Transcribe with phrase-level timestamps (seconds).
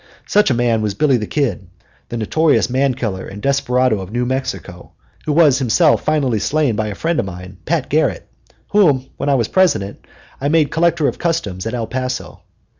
[0.25, 1.67] Such a man was Billy the Kid,
[2.09, 4.93] the notorious man killer and desperado of New Mexico,
[5.27, 8.27] who was himself finally slain by a friend of mine, Pat Garrett,
[8.69, 10.03] whom, when I was President,
[10.41, 12.39] I made collector of customs at El Paso.